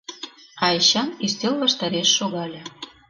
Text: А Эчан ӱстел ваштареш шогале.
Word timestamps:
А 0.63 0.65
Эчан 0.77 1.09
ӱстел 1.25 1.53
ваштареш 1.61 2.09
шогале. 2.17 2.61